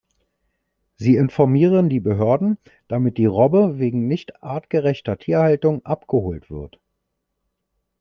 [0.95, 2.57] Sie informieren die Behörden,
[2.87, 6.79] damit die Robbe wegen nicht artgerechter Tierhaltung abgeholt wird.